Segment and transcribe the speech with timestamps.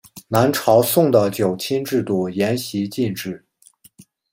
[0.29, 3.45] 南朝宋的九卿制度沿袭晋制。